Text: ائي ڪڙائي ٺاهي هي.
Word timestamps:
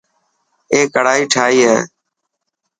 ائي 0.71 0.83
ڪڙائي 0.93 1.23
ٺاهي 1.33 1.59
هي. 1.69 1.77